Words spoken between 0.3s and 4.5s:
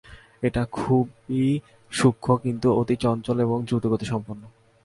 এটা খুবই সূক্ষ্ম কিন্তু অতি চঞ্চল ও দ্রুতগতিসম্পন্ন।